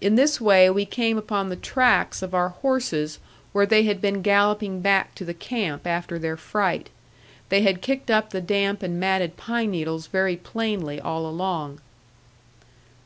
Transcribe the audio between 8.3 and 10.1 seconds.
the damp and matted pine needles